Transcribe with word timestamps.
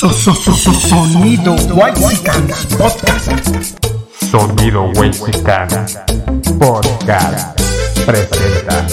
So, 0.00 0.08
so, 0.08 0.32
so, 0.32 0.54
so, 0.54 0.72
sonido 0.72 1.54
Whitezican 1.76 2.48
Podcast. 2.78 3.76
Sonido 4.30 4.90
Whitezican 4.96 5.68
Podcast 6.58 7.60
presenta. 8.06 8.86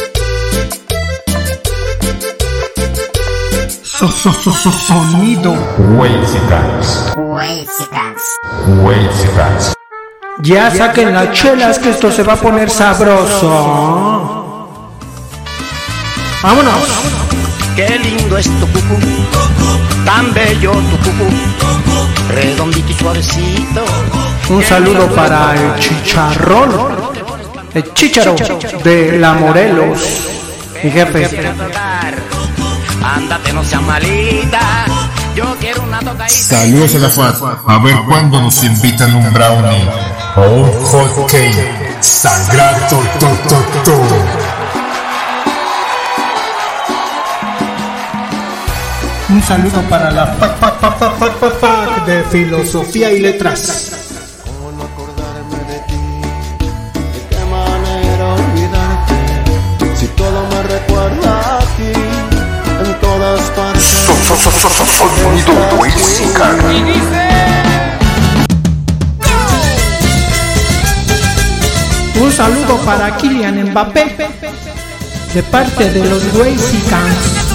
So, 3.84 4.10
so, 4.10 4.34
so, 4.34 4.52
so, 4.52 4.70
sonido. 4.70 5.56
Whitexicans. 5.96 7.14
Whitexicans. 8.84 9.74
Ya 10.44 10.70
saquen 10.72 11.14
las 11.14 11.32
chelas 11.32 11.80
que 11.80 11.92
esto 11.92 12.12
se 12.12 12.24
va 12.24 12.34
a 12.34 12.36
poner 12.36 12.70
sabroso. 12.70 13.48
Vámonos. 16.44 16.84
Qué 17.78 17.98
lindo 17.98 18.38
es 18.38 18.50
tu 18.60 18.68
cucú, 18.68 18.98
tan 20.08 20.34
bello 20.34 20.72
tu 20.72 20.98
cucú, 21.04 21.30
redondito 22.30 22.90
y 22.90 22.94
suavecito. 22.94 23.84
Un 24.50 24.64
saludo 24.64 25.14
para 25.14 25.54
el 25.54 25.80
chicharrón. 25.80 26.72
El 27.74 27.94
chicharo 27.94 28.34
de 28.86 29.20
la 29.20 29.34
Morelos. 29.34 30.00
Mi 30.82 30.90
jefe. 30.90 31.28
Ándate, 33.04 33.52
no 33.52 33.64
seas 33.66 33.82
malita. 33.82 34.86
Yo 35.36 35.56
quiero 35.60 35.84
una 35.84 36.00
tocadita. 36.00 36.30
Saludos 36.30 36.96
a 36.96 37.00
la 37.00 37.10
FAT. 37.10 37.36
A 37.68 37.80
ver 37.80 37.98
cuándo 38.08 38.42
nos 38.42 38.64
invitan 38.64 39.14
un 39.14 39.34
brownie 39.34 39.90
o 40.38 40.42
un 40.42 40.86
hot 40.86 41.30
cake. 41.30 41.98
Sangrato, 42.00 43.04
to, 43.20 43.28
to, 43.50 43.82
to. 43.84 44.47
Un 49.30 49.44
saludo 49.44 49.82
para 49.90 50.10
la 50.10 50.26
fac, 50.26 50.58
fac, 50.58 50.80
fac, 50.80 50.98
fac, 50.98 51.18
fac, 51.18 51.34
fac, 51.38 51.60
fac 51.60 52.06
de 52.06 52.24
filosofía 52.24 53.12
y 53.12 53.20
letras. 53.20 53.92
¿Cómo 54.46 54.72
no 54.72 54.84
acordarme 54.84 55.58
de 55.68 55.80
ti? 55.80 56.00
¿De 57.12 57.36
qué 57.36 57.44
manera 57.52 58.36
olvidarte? 58.36 59.16
Si 59.98 60.08
todo 60.08 60.48
me 60.48 60.64
recuerda 60.64 61.58
a 61.58 61.60
ti, 61.60 61.92
en 62.86 63.00
todas 63.02 63.42
partes. 63.52 63.84
Sonido 64.98 65.54
Whitezican. 65.78 66.58
Un 72.22 72.32
saludo 72.32 72.78
para 72.86 73.18
Kylian 73.18 73.72
Mbappé 73.72 74.16
de 75.34 75.44
parte 75.44 75.90
de 75.92 76.10
los 76.10 76.24
Whitexicans. 76.34 77.47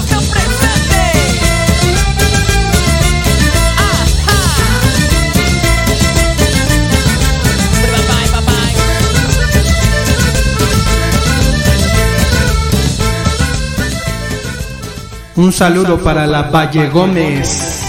Un 15.35 15.51
saludo 15.51 15.97
para 15.97 16.27
la 16.27 16.43
Valle 16.43 16.89
Gómez, 16.89 17.81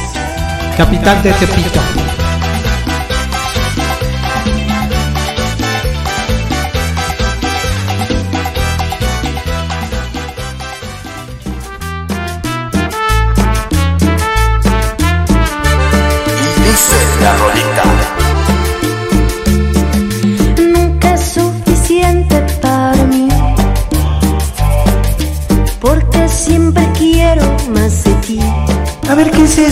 capital 0.79 1.23
de 1.23 1.31
Tepito. 1.35 2.24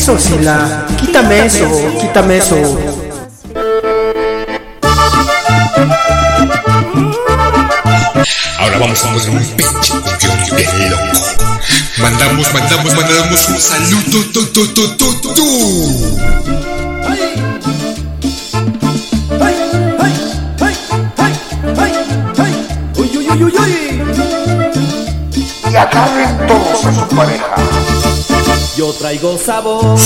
Eso, 0.02 0.18
Sila? 0.18 0.84
Quítame 0.98 1.46
eso, 1.46 1.64
quítame 2.00 2.38
eso. 2.38 2.56
Ahora 8.58 8.78
vamos 8.80 9.04
a 9.04 9.12
poner 9.12 9.30
un 9.30 9.44
pinche 9.56 9.92
cumbión 9.92 10.56
bien 10.56 10.90
loco. 10.90 11.20
Mandamos, 11.98 12.52
mandamos, 12.52 12.94
mandamos 12.96 13.48
un 13.48 13.60
saludo, 13.60 14.02
tu, 14.32 14.46
tu, 14.52 14.66
tu, 14.74 14.96
tu, 14.96 15.34
tu. 15.34 15.46
Y 25.70 25.76
agarren 25.76 26.46
todos 26.48 26.84
a 26.86 26.92
su 26.92 27.16
pareja. 27.16 27.51
Yo 28.82 28.92
traigo 28.94 29.38
sabor. 29.38 29.96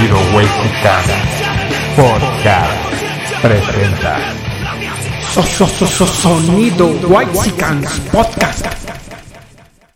Sonido 0.00 0.16
Whitezican 0.34 1.04
Podcast 1.94 3.42
presenta. 3.42 4.16
So, 5.34 5.42
so, 5.42 5.66
so, 5.66 5.86
so, 5.86 6.06
sonido 6.06 6.88
Podcast. 8.10 8.64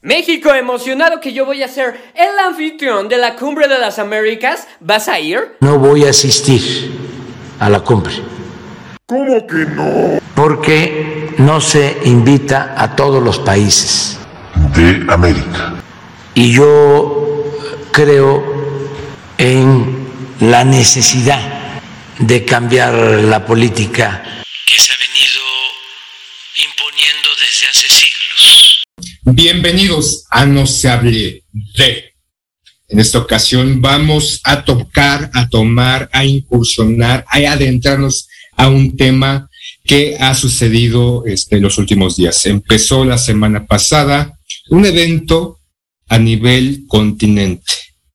México 0.03 0.53
emocionado 0.53 1.21
que 1.21 1.33
yo 1.33 1.47
voy 1.47 1.63
a 1.63 1.69
ser 1.69 1.99
el 2.15 2.39
anfitrión 2.47 3.09
de 3.09 3.17
la 3.17 3.35
Cumbre 3.37 3.67
de 3.67 3.79
las 3.79 3.99
Américas. 3.99 4.69
¿Vas 4.79 5.09
a 5.09 5.19
ir? 5.21 5.57
no 5.61 5.79
voy 5.79 6.05
a 6.05 6.11
asistir 6.11 6.93
a 7.59 7.71
la 7.71 7.81
cumbre. 7.81 8.13
¿Cómo 9.07 9.47
que 9.47 9.65
no? 9.65 10.21
Porque 10.35 11.35
no 11.39 11.63
se 11.63 11.97
invita 12.05 12.75
a 12.77 12.95
todos 12.95 13.23
los 13.23 13.39
países. 13.39 14.19
De 14.77 15.03
América. 15.09 15.77
Y 16.35 16.53
yo 16.53 17.43
creo 17.91 18.53
en 19.39 20.04
la 20.41 20.65
necesidad 20.65 21.81
de 22.19 22.45
cambiar 22.45 22.95
la 22.95 23.47
política 23.47 24.23
que 24.67 24.81
se 24.81 24.93
ha 24.93 24.97
venido 24.97 25.43
imponiendo 26.65 27.29
desde 27.41 27.67
hace 27.67 27.89
siglos. 27.89 28.85
Bienvenidos 29.23 30.25
a 30.31 30.47
No 30.47 30.67
se 30.67 30.89
hable 30.89 31.45
de. 31.77 32.15
En 32.89 33.01
esta 33.01 33.19
ocasión 33.19 33.81
vamos 33.81 34.41
a 34.45 34.65
tocar, 34.65 35.31
a 35.35 35.49
tomar, 35.49 36.09
a 36.13 36.25
incursionar, 36.25 37.25
a 37.29 37.39
adentrarnos 37.39 38.29
a 38.57 38.69
un 38.69 38.97
tema 38.97 39.49
que 39.85 40.17
ha 40.19 40.35
sucedido 40.35 41.25
este, 41.27 41.61
los 41.61 41.79
últimos 41.79 42.17
días. 42.17 42.45
Empezó 42.47 43.05
la 43.05 43.19
semana 43.19 43.67
pasada 43.67 44.39
un 44.69 44.85
evento 44.85 45.61
a 46.09 46.19
nivel 46.19 46.85
continente, 46.87 47.73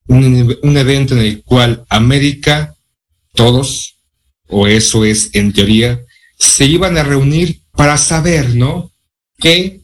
un, 0.10 0.58
un 0.62 0.78
evento 0.78 1.14
en 1.14 1.22
el 1.22 1.44
cual 1.44 1.86
América, 1.90 2.76
todos, 3.34 3.96
o 4.48 4.68
eso 4.68 5.06
es 5.06 5.30
en 5.34 5.54
teoría, 5.54 6.02
se 6.38 6.66
iban 6.66 6.98
a 6.98 7.04
reunir 7.04 7.62
para 7.72 7.98
saber, 7.98 8.56
¿no? 8.56 8.92
¿Qué 9.38 9.82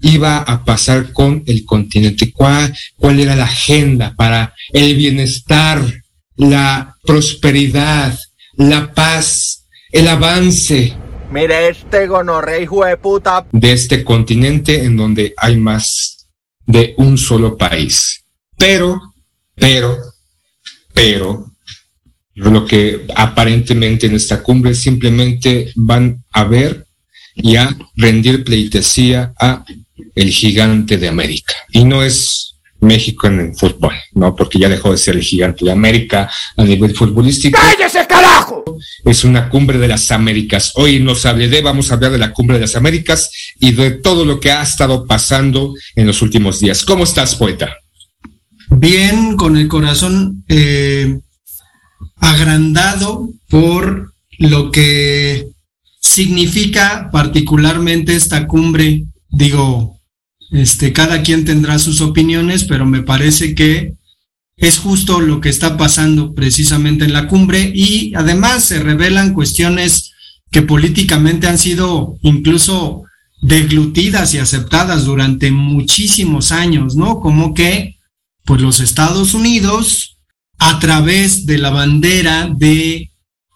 iba 0.00 0.38
a 0.38 0.64
pasar 0.64 1.12
con 1.12 1.42
el 1.46 1.64
continente? 1.64 2.32
¿Cuál, 2.32 2.74
cuál 2.96 3.20
era 3.20 3.36
la 3.36 3.44
agenda 3.44 4.14
para 4.16 4.54
el 4.72 4.96
bienestar, 4.96 5.80
la 6.36 6.96
prosperidad, 7.04 8.18
la 8.56 8.92
paz, 8.92 9.66
el 9.90 10.08
avance? 10.08 10.94
Mire 11.30 11.68
este 11.68 12.06
gonorrea, 12.06 12.60
hijo 12.60 12.84
de 12.84 12.96
puta. 12.96 13.46
De 13.52 13.72
este 13.72 14.04
continente 14.04 14.84
en 14.84 14.96
donde 14.96 15.32
hay 15.36 15.56
más 15.56 16.28
de 16.66 16.94
un 16.98 17.16
solo 17.16 17.56
país. 17.56 18.24
Pero, 18.58 19.11
pero, 19.62 19.96
pero, 20.92 21.52
lo 22.34 22.66
que 22.66 23.06
aparentemente 23.14 24.08
en 24.08 24.16
esta 24.16 24.42
cumbre 24.42 24.74
simplemente 24.74 25.70
van 25.76 26.24
a 26.32 26.42
ver 26.42 26.84
y 27.36 27.54
a 27.54 27.72
rendir 27.94 28.42
pleitesía 28.42 29.32
a 29.38 29.64
el 30.16 30.30
gigante 30.30 30.98
de 30.98 31.06
América. 31.06 31.54
Y 31.70 31.84
no 31.84 32.02
es 32.02 32.56
México 32.80 33.28
en 33.28 33.38
el 33.38 33.54
fútbol, 33.54 33.94
¿no? 34.14 34.34
Porque 34.34 34.58
ya 34.58 34.68
dejó 34.68 34.90
de 34.90 34.98
ser 34.98 35.14
el 35.14 35.22
gigante 35.22 35.64
de 35.64 35.70
América 35.70 36.28
a 36.56 36.64
nivel 36.64 36.96
futbolístico. 36.96 37.56
¡Cállese, 37.56 38.04
carajo! 38.08 38.64
Es 39.04 39.22
una 39.22 39.48
cumbre 39.48 39.78
de 39.78 39.86
las 39.86 40.10
Américas. 40.10 40.72
Hoy 40.74 40.98
nos 40.98 41.24
hablaré, 41.24 41.62
vamos 41.62 41.92
a 41.92 41.94
hablar 41.94 42.10
de 42.10 42.18
la 42.18 42.32
cumbre 42.32 42.56
de 42.56 42.62
las 42.62 42.74
Américas 42.74 43.30
y 43.60 43.70
de 43.70 43.92
todo 43.92 44.24
lo 44.24 44.40
que 44.40 44.50
ha 44.50 44.62
estado 44.62 45.06
pasando 45.06 45.72
en 45.94 46.08
los 46.08 46.20
últimos 46.20 46.58
días. 46.58 46.84
¿Cómo 46.84 47.04
estás, 47.04 47.36
poeta? 47.36 47.76
Bien, 48.78 49.36
con 49.36 49.56
el 49.56 49.68
corazón 49.68 50.44
eh, 50.48 51.20
agrandado 52.16 53.28
por 53.48 54.12
lo 54.38 54.70
que 54.70 55.48
significa 56.00 57.10
particularmente 57.12 58.14
esta 58.14 58.46
cumbre. 58.46 59.04
Digo, 59.28 60.00
este, 60.50 60.92
cada 60.92 61.22
quien 61.22 61.44
tendrá 61.44 61.78
sus 61.78 62.00
opiniones, 62.00 62.64
pero 62.64 62.84
me 62.84 63.02
parece 63.02 63.54
que 63.54 63.94
es 64.56 64.78
justo 64.78 65.20
lo 65.20 65.40
que 65.40 65.48
está 65.48 65.76
pasando 65.76 66.34
precisamente 66.34 67.04
en 67.04 67.12
la 67.12 67.26
cumbre 67.26 67.72
y 67.74 68.12
además 68.14 68.64
se 68.64 68.80
revelan 68.80 69.34
cuestiones 69.34 70.12
que 70.50 70.62
políticamente 70.62 71.46
han 71.46 71.58
sido 71.58 72.16
incluso 72.22 73.04
deglutidas 73.40 74.34
y 74.34 74.38
aceptadas 74.38 75.04
durante 75.04 75.50
muchísimos 75.50 76.52
años, 76.52 76.94
¿no? 76.94 77.18
Como 77.20 77.54
que, 77.54 77.96
pues 78.44 78.60
los 78.60 78.80
Estados 78.80 79.34
Unidos, 79.34 80.18
a 80.58 80.78
través 80.78 81.46
de 81.46 81.58
la 81.58 81.70
bandera 81.70 82.48
de 82.50 83.10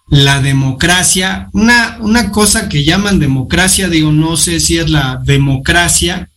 la 0.09 0.41
democracia, 0.41 1.49
una, 1.53 1.97
una 1.99 2.31
cosa 2.31 2.69
que 2.69 2.83
llaman 2.83 3.19
democracia, 3.19 3.89
digo, 3.89 4.11
no 4.11 4.37
sé 4.37 4.59
si 4.59 4.77
es 4.77 4.89
la 4.89 5.19
democracia, 5.23 6.29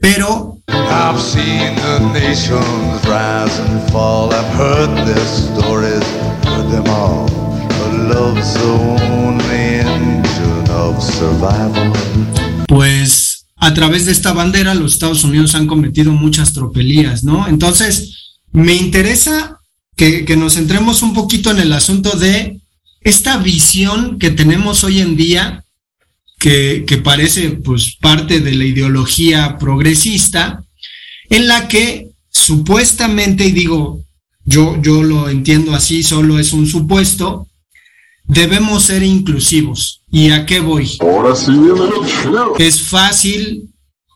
pero 0.00 0.56
I've 0.68 1.20
seen 1.20 1.76
the 1.76 2.00
nations 2.14 3.04
rise 3.04 3.58
and 3.60 3.90
fall. 3.90 4.32
I've 4.32 4.48
heard 4.56 5.06
their 5.06 5.26
stories, 5.26 6.04
heard 6.44 6.70
them 6.70 6.86
all. 6.88 7.28
But 7.68 7.92
love's 8.08 8.54
the 8.54 8.70
only 9.12 9.80
engine 9.80 10.70
of 10.70 11.02
survival. 11.02 11.92
pues 12.66 13.29
a 13.60 13.74
través 13.74 14.06
de 14.06 14.12
esta 14.12 14.32
bandera 14.32 14.74
los 14.74 14.94
Estados 14.94 15.22
Unidos 15.22 15.54
han 15.54 15.66
cometido 15.66 16.12
muchas 16.12 16.54
tropelías, 16.54 17.24
¿no? 17.24 17.46
Entonces, 17.46 18.38
me 18.52 18.74
interesa 18.74 19.58
que, 19.96 20.24
nos 20.36 20.54
centremos 20.54 21.02
un 21.02 21.12
poquito 21.12 21.50
en 21.50 21.58
el 21.58 21.72
asunto 21.74 22.16
de 22.16 22.58
esta 23.02 23.36
visión 23.36 24.18
que 24.18 24.30
tenemos 24.30 24.82
hoy 24.82 25.00
en 25.00 25.14
día 25.14 25.64
que, 26.38 26.84
que, 26.86 26.96
parece 26.96 27.50
pues 27.50 27.96
parte 28.00 28.40
de 28.40 28.54
la 28.54 28.64
ideología 28.64 29.58
progresista, 29.58 30.64
en 31.28 31.46
la 31.46 31.68
que 31.68 32.08
supuestamente, 32.30 33.44
y 33.44 33.52
digo, 33.52 34.02
yo, 34.46 34.80
yo 34.80 35.02
lo 35.02 35.28
entiendo 35.28 35.74
así, 35.74 36.02
solo 36.02 36.38
es 36.38 36.54
un 36.54 36.66
supuesto, 36.66 37.46
debemos 38.24 38.84
ser 38.84 39.02
inclusivos. 39.02 39.99
¿Y 40.10 40.30
a 40.30 40.44
qué 40.46 40.60
voy? 40.60 40.90
Ahora 41.00 41.34
sí 41.36 41.52
viene 41.52 41.68
lo 41.68 42.04
chido. 42.06 42.54
Es 42.58 42.82
fácil 42.82 43.70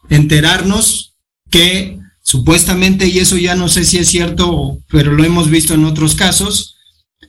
enterarnos 0.09 1.15
que 1.51 1.99
supuestamente, 2.23 3.07
y 3.07 3.19
eso 3.19 3.37
ya 3.37 3.55
no 3.55 3.69
sé 3.69 3.85
si 3.85 3.99
es 3.99 4.09
cierto, 4.09 4.79
pero 4.89 5.13
lo 5.13 5.25
hemos 5.25 5.51
visto 5.51 5.75
en 5.75 5.85
otros 5.85 6.15
casos, 6.15 6.77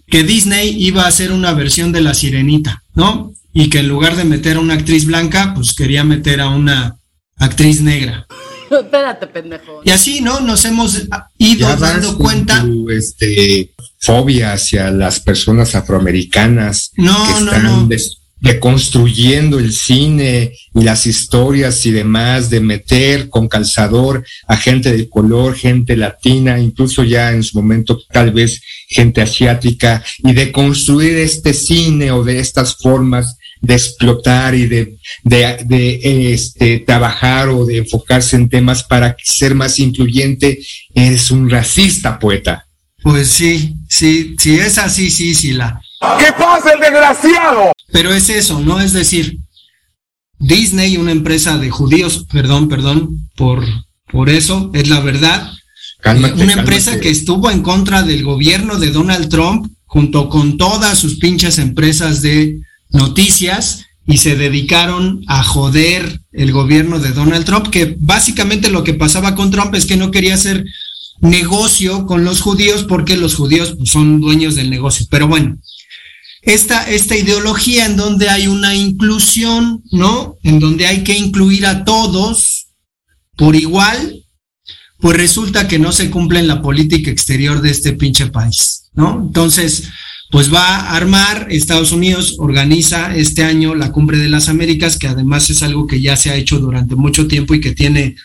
que 0.07 0.23
Disney 0.23 0.75
iba 0.83 1.03
a 1.03 1.07
hacer 1.07 1.31
una 1.31 1.53
versión 1.53 1.91
de 1.91 2.01
la 2.01 2.13
sirenita, 2.13 2.83
¿no? 2.93 3.33
y 3.57 3.69
que 3.69 3.79
en 3.79 3.87
lugar 3.87 4.17
de 4.17 4.25
meter 4.25 4.57
a 4.57 4.59
una 4.59 4.73
actriz 4.73 5.05
blanca, 5.05 5.53
pues 5.55 5.73
quería 5.73 6.03
meter 6.03 6.41
a 6.41 6.49
una 6.49 6.97
actriz 7.37 7.79
negra. 7.81 8.25
Espérate, 8.69 9.27
pendejo. 9.27 9.81
Y 9.85 9.91
así, 9.91 10.19
¿no? 10.19 10.41
Nos 10.41 10.65
hemos 10.65 11.03
ido 11.37 11.59
Ya 11.59 11.69
vas 11.69 11.79
dando 11.79 12.09
con 12.09 12.17
cuenta. 12.17 12.61
tu, 12.61 12.89
este, 12.89 13.73
fobia 13.99 14.51
hacia 14.53 14.91
las 14.91 15.21
personas 15.21 15.73
afroamericanas 15.75 16.91
No, 16.97 17.13
que 17.27 17.31
no, 17.31 17.51
están 17.51 17.63
no. 17.63 17.85
des- 17.87 18.17
deconstruyendo 18.45 19.57
el 19.57 19.73
cine 19.73 20.53
y 20.75 20.83
las 20.83 21.07
historias 21.07 21.83
y 21.87 21.91
demás, 21.91 22.51
de 22.51 22.59
meter 22.59 23.27
con 23.27 23.47
calzador 23.47 24.23
a 24.47 24.55
gente 24.55 24.95
de 24.95 25.09
color, 25.09 25.55
gente 25.55 25.97
latina, 25.97 26.59
incluso 26.59 27.03
ya 27.03 27.31
en 27.31 27.41
su 27.41 27.57
momento 27.57 27.99
tal 28.13 28.31
vez 28.31 28.61
gente 28.87 29.23
asiática, 29.23 30.03
y 30.19 30.33
de 30.33 30.51
construir 30.51 31.17
este 31.17 31.55
cine 31.55 32.11
o 32.11 32.23
de 32.23 32.39
estas 32.39 32.75
formas 32.75 33.35
de 33.61 33.73
explotar 33.73 34.53
y 34.53 34.67
de, 34.67 34.95
de, 35.23 35.57
de, 35.65 36.33
este, 36.33 36.81
trabajar 36.81 37.49
o 37.49 37.65
de 37.65 37.77
enfocarse 37.77 38.35
en 38.35 38.47
temas 38.47 38.83
para 38.83 39.15
ser 39.23 39.55
más 39.55 39.79
incluyente, 39.79 40.59
eres 40.93 41.31
un 41.31 41.49
racista, 41.49 42.19
poeta. 42.19 42.67
Pues 43.01 43.29
sí, 43.29 43.73
sí, 43.89 44.35
sí 44.37 44.59
es 44.59 44.77
así, 44.77 45.09
sí, 45.09 45.33
sí 45.33 45.53
la. 45.53 45.81
¿Qué 46.19 46.31
pasa, 46.37 46.73
el 46.73 46.79
desgraciado? 46.79 47.71
Pero 47.91 48.13
es 48.13 48.29
eso, 48.29 48.59
¿no? 48.59 48.79
Es 48.79 48.93
decir, 48.93 49.39
Disney, 50.39 50.97
una 50.97 51.11
empresa 51.11 51.57
de 51.57 51.69
judíos, 51.69 52.25
perdón, 52.31 52.67
perdón, 52.67 53.29
por, 53.35 53.63
por 54.11 54.29
eso, 54.29 54.71
es 54.73 54.89
la 54.89 54.99
verdad. 54.99 55.51
Cálmate, 56.01 56.43
una 56.43 56.53
empresa 56.53 56.91
cálmate. 56.91 57.01
que 57.01 57.09
estuvo 57.09 57.49
en 57.49 57.61
contra 57.61 58.03
del 58.03 58.23
gobierno 58.23 58.77
de 58.77 58.91
Donald 58.91 59.29
Trump, 59.29 59.71
junto 59.85 60.29
con 60.29 60.57
todas 60.57 60.99
sus 60.99 61.15
pinches 61.17 61.57
empresas 61.57 62.21
de 62.21 62.59
noticias, 62.89 63.85
y 64.07 64.17
se 64.17 64.35
dedicaron 64.35 65.23
a 65.27 65.43
joder 65.43 66.21
el 66.31 66.51
gobierno 66.51 66.99
de 66.99 67.11
Donald 67.11 67.45
Trump, 67.45 67.69
que 67.69 67.95
básicamente 67.99 68.69
lo 68.69 68.83
que 68.83 68.93
pasaba 68.93 69.35
con 69.35 69.49
Trump 69.49 69.73
es 69.73 69.85
que 69.85 69.97
no 69.97 70.11
quería 70.11 70.35
hacer 70.35 70.63
negocio 71.21 72.05
con 72.05 72.23
los 72.23 72.41
judíos 72.41 72.83
porque 72.83 73.17
los 73.17 73.35
judíos 73.35 73.75
pues, 73.77 73.89
son 73.89 74.21
dueños 74.21 74.55
del 74.55 74.69
negocio. 74.69 75.07
Pero 75.09 75.27
bueno, 75.27 75.57
esta, 76.45 76.83
esta 76.89 77.17
ideología 77.17 77.85
en 77.85 77.97
donde 77.97 78.29
hay 78.29 78.47
una 78.47 78.75
inclusión, 78.75 79.83
¿no? 79.91 80.37
En 80.43 80.59
donde 80.59 80.85
hay 80.85 81.03
que 81.03 81.17
incluir 81.17 81.65
a 81.65 81.83
todos 81.83 82.67
por 83.35 83.55
igual, 83.55 84.23
pues 84.99 85.17
resulta 85.17 85.67
que 85.67 85.79
no 85.79 85.91
se 85.91 86.09
cumple 86.09 86.39
en 86.39 86.47
la 86.47 86.61
política 86.61 87.11
exterior 87.11 87.61
de 87.61 87.71
este 87.71 87.93
pinche 87.93 88.27
país, 88.27 88.89
¿no? 88.93 89.23
Entonces, 89.25 89.89
pues 90.29 90.53
va 90.53 90.77
a 90.77 90.95
armar, 90.95 91.47
Estados 91.49 91.91
Unidos 91.91 92.35
organiza 92.37 93.15
este 93.15 93.43
año 93.43 93.73
la 93.73 93.91
Cumbre 93.91 94.17
de 94.17 94.29
las 94.29 94.47
Américas, 94.47 94.97
que 94.97 95.07
además 95.07 95.49
es 95.49 95.63
algo 95.63 95.87
que 95.87 95.99
ya 95.99 96.15
se 96.15 96.29
ha 96.29 96.35
hecho 96.35 96.59
durante 96.59 96.95
mucho 96.95 97.27
tiempo 97.27 97.55
y 97.55 97.61
que 97.61 97.73
tiene 97.73 98.15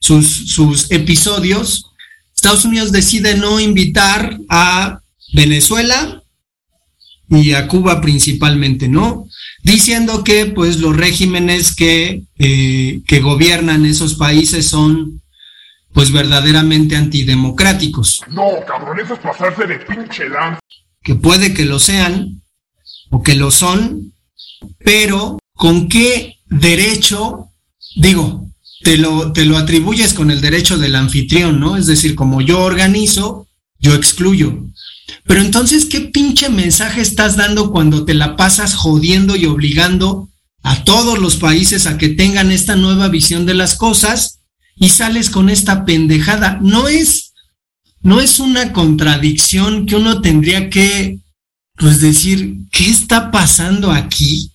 sus, 0.00 0.26
sus 0.52 0.90
episodios. 0.90 1.86
Estados 2.34 2.64
Unidos 2.64 2.92
decide 2.92 3.36
no 3.36 3.60
invitar 3.60 4.38
a 4.48 5.00
Venezuela 5.34 6.22
y 7.30 7.52
a 7.52 7.66
Cuba 7.68 8.00
principalmente, 8.00 8.88
¿no? 8.88 9.26
Diciendo 9.62 10.24
que 10.24 10.46
pues 10.46 10.78
los 10.78 10.96
regímenes 10.96 11.74
que, 11.74 12.22
eh, 12.38 13.00
que 13.06 13.20
gobiernan 13.20 13.84
esos 13.84 14.14
países 14.14 14.68
son 14.68 15.20
pues 15.92 16.12
verdaderamente 16.12 16.96
antidemocráticos, 16.96 18.20
No, 18.30 18.44
cabrón, 18.66 19.00
eso 19.00 19.14
es 19.14 19.20
pasarse 19.20 19.66
de 19.66 19.78
pinche 19.80 20.28
lanza. 20.28 20.60
que 21.02 21.14
puede 21.14 21.54
que 21.54 21.64
lo 21.64 21.78
sean 21.78 22.42
o 23.10 23.22
que 23.22 23.34
lo 23.34 23.50
son, 23.50 24.12
pero 24.84 25.38
¿con 25.54 25.88
qué 25.88 26.36
derecho, 26.46 27.48
digo, 27.96 28.46
te 28.82 28.96
lo, 28.96 29.32
te 29.32 29.44
lo 29.44 29.56
atribuyes 29.56 30.14
con 30.14 30.30
el 30.30 30.40
derecho 30.40 30.78
del 30.78 30.94
anfitrión, 30.94 31.58
¿no? 31.58 31.76
Es 31.76 31.86
decir, 31.86 32.14
como 32.14 32.40
yo 32.42 32.60
organizo, 32.60 33.48
yo 33.80 33.94
excluyo. 33.94 34.64
Pero 35.24 35.40
entonces, 35.40 35.86
¿qué 35.86 36.00
pinche 36.00 36.48
mensaje 36.48 37.00
estás 37.00 37.36
dando 37.36 37.70
cuando 37.70 38.04
te 38.04 38.14
la 38.14 38.36
pasas 38.36 38.74
jodiendo 38.74 39.36
y 39.36 39.46
obligando 39.46 40.28
a 40.62 40.84
todos 40.84 41.18
los 41.18 41.36
países 41.36 41.86
a 41.86 41.98
que 41.98 42.08
tengan 42.08 42.50
esta 42.50 42.76
nueva 42.76 43.08
visión 43.08 43.46
de 43.46 43.54
las 43.54 43.74
cosas 43.74 44.40
y 44.76 44.90
sales 44.90 45.30
con 45.30 45.50
esta 45.50 45.84
pendejada? 45.84 46.58
No 46.62 46.88
es, 46.88 47.32
no 48.02 48.20
es 48.20 48.38
una 48.38 48.72
contradicción 48.72 49.86
que 49.86 49.96
uno 49.96 50.20
tendría 50.20 50.70
que 50.70 51.18
pues 51.76 52.00
decir, 52.00 52.56
¿qué 52.72 52.90
está 52.90 53.30
pasando 53.30 53.92
aquí? 53.92 54.52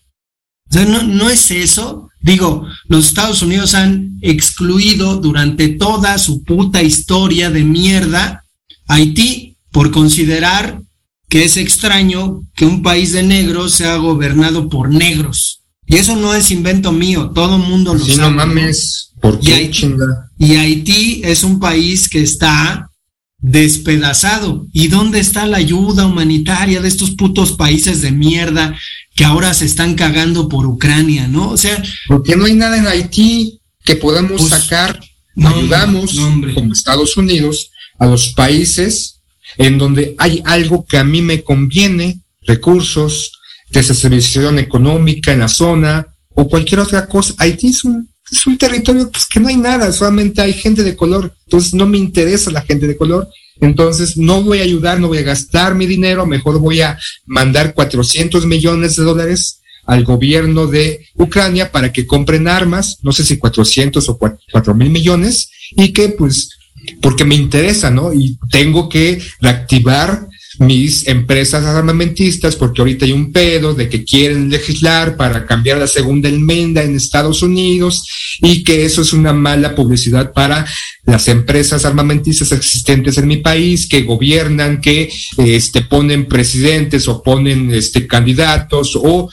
O 0.70 0.74
sea, 0.74 0.86
no, 0.86 1.04
no 1.04 1.30
es 1.30 1.52
eso. 1.52 2.10
Digo, 2.20 2.68
los 2.88 3.08
Estados 3.08 3.42
Unidos 3.42 3.74
han 3.76 4.18
excluido 4.22 5.18
durante 5.18 5.70
toda 5.70 6.18
su 6.18 6.44
puta 6.44 6.82
historia 6.82 7.50
de 7.50 7.64
mierda 7.64 8.44
Haití 8.88 9.53
por 9.74 9.92
considerar 9.92 10.80
que 11.28 11.44
es 11.44 11.58
extraño 11.58 12.42
que 12.56 12.66
un 12.66 12.82
país 12.84 13.12
de 13.12 13.24
negros 13.24 13.74
sea 13.74 13.98
gobernado 13.98 14.70
por 14.70 14.90
negros. 14.90 15.62
Y 15.86 15.98
eso 15.98 16.16
no 16.16 16.34
es 16.34 16.52
invento 16.52 16.92
mío, 16.94 17.32
todo 17.36 17.58
el 17.58 17.64
mundo 17.64 17.94
lo 17.94 18.06
Si 18.06 18.14
sabe. 18.14 18.30
no 18.30 18.38
mames, 18.38 19.10
¿por 19.22 19.40
Y 19.42 19.46
qué 19.48 19.54
Haití-? 19.56 19.96
Y 20.38 20.56
Haití 20.56 21.22
es 21.26 21.44
un 21.44 21.60
país 21.60 22.08
que 22.08 22.22
está 22.22 22.88
despedazado. 23.40 24.68
¿Y 24.74 24.88
dónde 24.88 25.20
está 25.20 25.46
la 25.46 25.58
ayuda 25.58 26.06
humanitaria 26.06 26.82
de 26.82 26.88
estos 26.88 27.12
putos 27.12 27.52
países 27.54 28.02
de 28.02 28.12
mierda 28.12 28.78
que 29.16 29.26
ahora 29.26 29.54
se 29.54 29.66
están 29.66 29.96
cagando 29.96 30.48
por 30.50 30.66
Ucrania, 30.66 31.28
¿no? 31.28 31.50
O 31.50 31.58
sea, 31.58 31.82
¿Por 32.08 32.24
qué 32.24 32.36
no 32.36 32.46
hay 32.46 32.54
nada 32.54 32.78
en 32.78 32.88
Haití 32.88 33.60
que 33.84 33.96
podamos 33.96 34.40
Pues, 34.42 34.50
sacar? 34.50 35.00
no, 35.36 35.50
ayudamos 35.50 36.16
no, 36.16 36.54
como 36.54 36.74
Estados 36.74 37.18
Unidos 37.18 37.70
a 38.00 38.06
los 38.06 38.30
países 38.34 39.13
en 39.58 39.78
donde 39.78 40.16
hay 40.18 40.42
algo 40.46 40.86
que 40.86 40.98
a 40.98 41.04
mí 41.04 41.22
me 41.22 41.44
conviene, 41.44 42.20
recursos, 42.42 43.32
desestabilización 43.70 44.60
económica 44.60 45.32
en 45.32 45.40
la 45.40 45.48
zona 45.48 46.08
o 46.36 46.48
cualquier 46.48 46.82
otra 46.82 47.08
cosa. 47.08 47.34
Haití 47.38 47.70
es 47.70 47.84
un, 47.84 48.10
es 48.32 48.46
un 48.46 48.58
territorio 48.58 49.10
pues, 49.10 49.26
que 49.26 49.40
no 49.40 49.48
hay 49.48 49.58
nada, 49.58 49.92
solamente 49.92 50.42
hay 50.42 50.54
gente 50.54 50.84
de 50.84 50.96
color. 50.96 51.34
Entonces 51.46 51.74
no 51.74 51.86
me 51.86 51.98
interesa 51.98 52.52
la 52.52 52.62
gente 52.62 52.88
de 52.88 52.98
color. 52.98 53.28
Entonces 53.62 54.18
no 54.18 54.42
voy 54.42 54.60
a 54.60 54.64
ayudar, 54.64 55.00
no 55.00 55.08
voy 55.08 55.20
a 55.20 55.24
gastar 55.24 55.76
mi 55.76 55.86
dinero, 55.86 56.26
mejor 56.26 56.60
voy 56.60 56.82
a 56.82 56.98
mandar 57.26 57.74
400 57.74 58.46
millones 58.46 58.96
de 58.96 59.04
dólares 59.04 59.62
al 59.86 60.04
gobierno 60.04 60.68
de 60.68 61.06
Ucrania 61.16 61.72
para 61.72 61.92
que 61.92 62.08
compren 62.08 62.48
armas, 62.48 63.00
no 63.04 63.12
sé 63.12 63.24
si 63.24 63.38
400 63.38 64.08
o 64.10 64.18
4 64.18 64.74
mil 64.74 64.90
millones, 64.90 65.50
y 65.76 65.92
que 65.92 66.10
pues, 66.10 66.50
porque 67.02 67.26
me 67.26 67.36
interesa, 67.36 67.90
¿no? 67.90 68.14
Y 68.14 68.38
tengo 68.50 68.90
que 68.90 69.22
reactivar 69.40 70.28
mis 70.60 71.08
empresas 71.08 71.66
armamentistas 71.66 72.56
porque 72.56 72.80
ahorita 72.82 73.06
hay 73.06 73.12
un 73.12 73.32
pedo 73.32 73.74
de 73.74 73.90
que 73.90 74.04
quieren 74.04 74.52
legislar 74.52 75.18
para 75.18 75.48
cambiar 75.48 75.80
la 75.80 75.88
segunda 75.88 76.30
enmienda 76.30 76.84
en 76.84 76.96
Estados 76.96 77.42
Unidos 77.42 78.06
y 78.40 78.64
que 78.64 78.86
eso 78.86 79.02
es 79.02 79.14
una 79.14 79.34
mala 79.34 79.74
publicidad 79.74 80.32
para 80.32 80.64
las 81.06 81.28
empresas 81.28 81.86
armamentistas 81.86 82.52
existentes 82.52 83.18
en 83.18 83.28
mi 83.28 83.38
país 83.38 83.88
que 83.88 84.04
gobiernan, 84.04 84.80
que 84.80 85.12
este 85.38 85.82
ponen 85.82 86.28
presidentes 86.28 87.08
o 87.08 87.24
ponen 87.24 87.74
este 87.74 88.06
candidatos 88.06 88.96
o 88.96 89.30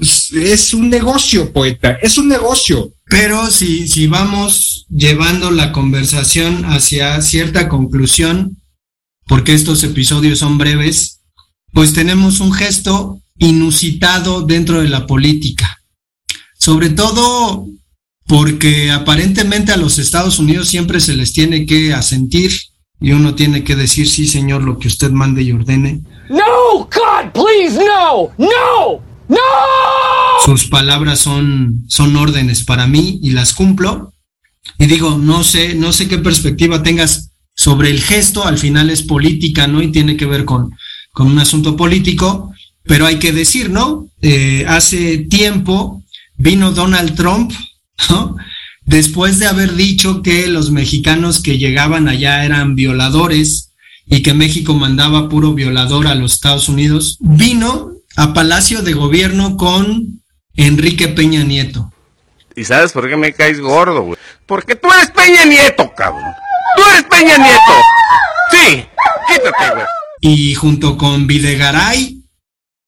es- 0.00 0.74
un 0.74 0.90
negocio, 0.90 1.50
poeta, 1.50 1.98
es 2.02 2.18
un 2.18 2.28
negocio. 2.28 2.92
pero 3.08 3.48
si, 3.50 3.86
si 3.86 4.06
vamos 4.08 4.75
llevando 4.88 5.50
la 5.50 5.72
conversación 5.72 6.64
hacia 6.64 7.20
cierta 7.22 7.68
conclusión, 7.68 8.56
porque 9.26 9.54
estos 9.54 9.82
episodios 9.84 10.38
son 10.38 10.58
breves, 10.58 11.20
pues 11.72 11.92
tenemos 11.92 12.40
un 12.40 12.52
gesto 12.52 13.20
inusitado 13.38 14.42
dentro 14.42 14.80
de 14.80 14.88
la 14.88 15.06
política. 15.06 15.80
Sobre 16.58 16.90
todo 16.90 17.66
porque 18.26 18.90
aparentemente 18.90 19.72
a 19.72 19.76
los 19.76 19.98
Estados 19.98 20.38
Unidos 20.38 20.68
siempre 20.68 21.00
se 21.00 21.14
les 21.14 21.32
tiene 21.32 21.66
que 21.66 21.92
asentir 21.92 22.52
y 23.00 23.12
uno 23.12 23.34
tiene 23.34 23.62
que 23.62 23.76
decir, 23.76 24.08
sí, 24.08 24.26
señor, 24.26 24.62
lo 24.62 24.78
que 24.78 24.88
usted 24.88 25.10
mande 25.10 25.42
y 25.42 25.52
ordene. 25.52 26.00
No, 26.30 26.78
God, 26.78 27.32
please, 27.32 27.78
no, 27.78 28.30
no, 28.38 29.02
no! 29.28 29.36
sus 30.44 30.68
palabras 30.68 31.18
son, 31.18 31.84
son 31.88 32.16
órdenes 32.16 32.62
para 32.62 32.86
mí 32.86 33.18
y 33.22 33.30
las 33.30 33.52
cumplo. 33.52 34.12
Y 34.78 34.86
digo, 34.86 35.18
no 35.18 35.42
sé, 35.42 35.74
no 35.74 35.92
sé 35.92 36.08
qué 36.08 36.18
perspectiva 36.18 36.82
tengas 36.82 37.30
sobre 37.54 37.90
el 37.90 38.00
gesto, 38.00 38.46
al 38.46 38.58
final 38.58 38.90
es 38.90 39.02
política, 39.02 39.66
¿no? 39.66 39.82
Y 39.82 39.90
tiene 39.90 40.16
que 40.16 40.26
ver 40.26 40.44
con, 40.44 40.70
con 41.12 41.28
un 41.28 41.38
asunto 41.38 41.76
político, 41.76 42.52
pero 42.82 43.06
hay 43.06 43.18
que 43.18 43.32
decir, 43.32 43.70
¿no? 43.70 44.06
Eh, 44.20 44.64
hace 44.68 45.18
tiempo 45.18 46.02
vino 46.36 46.72
Donald 46.72 47.14
Trump, 47.14 47.52
¿no? 48.10 48.36
Después 48.84 49.38
de 49.38 49.46
haber 49.46 49.74
dicho 49.74 50.22
que 50.22 50.46
los 50.46 50.70
mexicanos 50.70 51.40
que 51.40 51.58
llegaban 51.58 52.08
allá 52.08 52.44
eran 52.44 52.76
violadores 52.76 53.72
y 54.06 54.22
que 54.22 54.34
México 54.34 54.74
mandaba 54.74 55.28
puro 55.28 55.54
violador 55.54 56.06
a 56.06 56.14
los 56.14 56.34
Estados 56.34 56.68
Unidos, 56.68 57.18
vino 57.20 57.90
a 58.16 58.32
Palacio 58.32 58.82
de 58.82 58.92
Gobierno 58.92 59.56
con 59.56 60.22
Enrique 60.54 61.08
Peña 61.08 61.42
Nieto. 61.42 61.92
¿Y 62.56 62.64
sabes 62.64 62.92
por 62.92 63.06
qué 63.08 63.16
me 63.16 63.34
caes 63.34 63.60
gordo, 63.60 64.02
güey? 64.02 64.18
Porque 64.46 64.74
tú 64.74 64.88
eres 64.90 65.10
Peña 65.10 65.44
Nieto, 65.44 65.92
cabrón. 65.94 66.32
Tú 66.76 66.82
eres 66.90 67.04
Peña 67.04 67.36
Nieto. 67.36 67.72
Sí, 68.50 68.86
quítate, 69.28 69.74
güey. 69.74 69.86
Y 70.22 70.54
junto 70.54 70.96
con 70.96 71.26
Videgaray, 71.26 72.22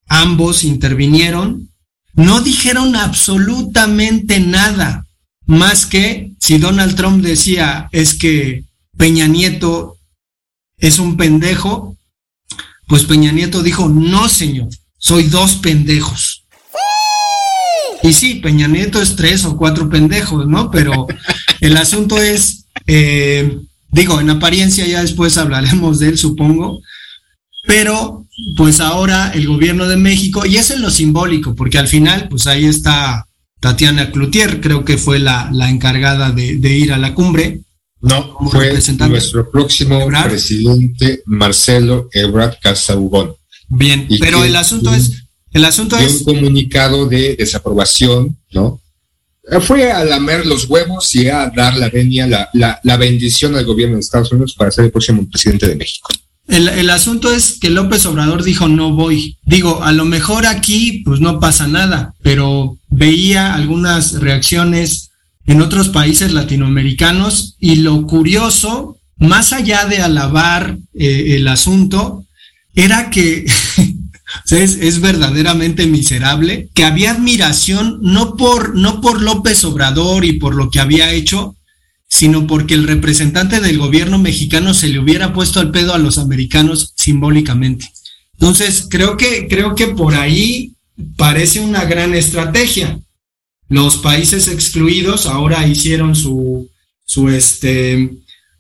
ambos 0.09 0.65
intervinieron, 0.65 1.69
no 2.15 2.41
dijeron 2.41 2.97
absolutamente 2.97 4.41
nada, 4.41 5.05
más 5.47 5.85
que 5.85 6.33
si 6.41 6.59
Donald 6.59 6.97
Trump 6.97 7.23
decía 7.23 7.89
es 7.93 8.15
que 8.15 8.65
Peña 8.97 9.27
Nieto 9.27 9.99
es 10.79 10.99
un 10.99 11.17
pendejo, 11.17 11.97
pues 12.87 13.05
Peña 13.05 13.33
Nieto 13.33 13.63
dijo, 13.63 13.89
no 13.89 14.29
señor, 14.29 14.69
soy 14.97 15.25
dos 15.25 15.57
pendejos. 15.57 16.38
Y 18.03 18.13
sí, 18.13 18.37
Peña 18.37 18.69
Nieto 18.69 19.01
es 19.03 19.17
tres 19.17 19.45
o 19.45 19.57
cuatro 19.57 19.89
pendejos, 19.89 20.47
¿no? 20.47 20.71
Pero 20.71 21.07
el 21.61 21.77
asunto 21.77 22.17
es, 22.21 22.65
eh, 22.87 23.59
digo, 23.91 24.21
en 24.21 24.31
apariencia 24.31 24.87
ya 24.87 25.01
después 25.03 25.37
hablaremos 25.37 25.99
de 25.99 26.09
él, 26.11 26.19
supongo, 26.19 26.81
pero 27.67 28.25
pues 28.57 28.81
ahora 28.81 29.33
el 29.35 29.47
gobierno 29.47 29.87
de 29.89 29.97
México, 29.97 30.47
y 30.47 30.57
eso 30.57 30.75
es 30.75 30.81
lo 30.81 30.91
simbólico, 30.91 31.55
porque 31.55 31.79
al 31.79 31.89
final, 31.89 32.29
pues 32.29 32.47
ahí 32.47 32.65
está 32.67 33.27
Tatiana 33.61 34.11
Cloutier, 34.13 34.61
creo 34.61 34.85
que 34.85 34.97
fue 34.97 35.19
la, 35.19 35.51
la 35.53 35.69
encargada 35.69 36.31
de, 36.31 36.57
de 36.57 36.77
ir 36.77 36.93
a 36.93 36.99
la 36.99 37.15
cumbre. 37.15 37.61
No, 38.01 38.33
como 38.33 38.51
fue 38.53 38.67
representante. 38.67 39.11
nuestro 39.11 39.51
próximo 39.51 40.01
Ebrard. 40.01 40.29
presidente 40.31 41.23
Marcelo 41.27 42.09
Ebrard 42.13 42.55
Casaubon. 42.63 43.33
Bien, 43.69 44.07
pero 44.21 44.41
que- 44.43 44.47
el 44.49 44.55
asunto 44.57 44.95
es, 44.95 45.25
el 45.59 45.65
asunto 45.65 45.97
es, 45.99 46.23
un 46.23 46.25
comunicado 46.35 47.07
de 47.07 47.35
desaprobación, 47.37 48.37
¿no? 48.53 48.81
Eh, 49.51 49.61
Fue 49.61 49.91
a 49.91 50.05
lamer 50.05 50.47
los 50.47 50.67
huevos 50.67 51.15
y 51.15 51.29
a 51.29 51.51
dar 51.55 51.77
la 51.77 51.89
venia, 51.89 52.27
la, 52.27 52.49
la, 52.53 52.81
la 52.85 52.97
bendición 52.97 53.57
al 53.57 53.65
gobierno 53.65 53.97
de 53.97 54.01
Estados 54.01 54.31
Unidos 54.31 54.55
para 54.55 54.71
ser 54.71 54.87
el 54.87 54.93
próximo 54.93 55.29
presidente 55.29 55.67
de 55.67 55.75
México. 55.75 56.11
el, 56.47 56.69
el 56.69 56.91
asunto 56.91 57.33
es 57.33 57.59
que 57.59 57.71
López 57.71 58.07
Obrador 58.07 58.45
dijo 58.45 58.69
no 58.69 58.93
voy. 58.93 59.37
Digo, 59.45 59.83
a 59.83 59.93
lo 59.93 60.05
mejor 60.05 60.47
aquí 60.47 61.03
pues 61.05 61.21
no 61.21 61.41
pasa 61.41 61.67
nada, 61.67 62.15
pero 62.23 62.79
veía 62.89 63.55
algunas 63.55 64.21
reacciones 64.21 65.11
en 65.47 65.61
otros 65.61 65.89
países 65.89 66.33
latinoamericanos 66.33 67.57
y 67.59 67.77
lo 67.77 68.07
curioso, 68.07 68.99
más 69.17 69.53
allá 69.53 69.87
de 69.87 69.99
alabar 69.99 70.79
eh, 70.95 71.37
el 71.37 71.49
asunto, 71.49 72.25
era 72.75 73.11
que 73.11 73.45
o 74.45 74.49
sea, 74.49 74.63
es, 74.63 74.77
es 74.77 75.01
verdaderamente 75.01 75.87
miserable, 75.87 76.69
que 76.75 76.85
había 76.85 77.13
admiración 77.13 77.99
no 78.03 78.37
por, 78.37 78.77
no 78.77 79.01
por 79.01 79.23
López 79.23 79.65
Obrador 79.65 80.25
y 80.25 80.35
por 80.35 80.55
lo 80.55 80.71
que 80.71 80.81
había 80.81 81.13
hecho, 81.13 81.57
sino 82.09 82.47
porque 82.47 82.75
el 82.75 82.87
representante 82.87 83.61
del 83.61 83.79
gobierno 83.79 84.19
mexicano 84.19 84.75
se 84.75 84.89
le 84.89 84.99
hubiera 84.99 85.33
puesto 85.33 85.61
al 85.61 85.71
pedo 85.71 85.95
a 85.95 85.99
los 85.99 86.19
americanos 86.19 86.93
simbólicamente. 86.97 87.91
Entonces, 88.35 88.87
creo 88.89 89.17
que, 89.17 89.49
creo 89.49 89.75
que 89.75 89.89
por 89.89 90.15
ahí 90.15 90.73
parece 91.17 91.61
una 91.61 91.85
gran 91.85 92.15
estrategia. 92.15 92.99
Los 93.69 93.99
países 93.99 94.49
excluidos 94.49 95.27
ahora 95.27 95.67
hicieron 95.67 96.15
su, 96.15 96.71
su, 97.05 97.29
este, 97.29 98.11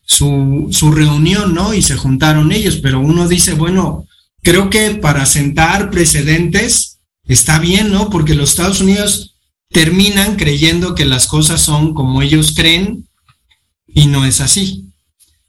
su, 0.05 0.69
su 0.71 0.93
reunión, 0.93 1.55
¿no? 1.55 1.73
Y 1.73 1.83
se 1.83 1.97
juntaron 1.97 2.53
ellos, 2.53 2.77
pero 2.83 3.01
uno 3.01 3.29
dice, 3.29 3.55
bueno, 3.55 4.08
creo 4.49 4.71
que 4.71 4.93
para 4.93 5.27
sentar 5.27 5.91
precedentes 5.91 6.99
está 7.27 7.59
bien, 7.59 7.91
¿no? 7.93 8.09
Porque 8.09 8.35
los 8.35 8.49
Estados 8.51 8.81
Unidos 8.81 9.35
terminan 9.71 10.37
creyendo 10.37 10.95
que 10.95 11.05
las 11.05 11.27
cosas 11.27 11.61
son 11.61 11.93
como 11.93 12.23
ellos 12.23 12.55
creen 12.57 13.07
y 13.87 14.07
no 14.07 14.25
es 14.25 14.41
así. 14.41 14.85